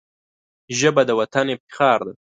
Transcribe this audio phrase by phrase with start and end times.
[0.79, 2.13] ژبه د وطن افتخار ده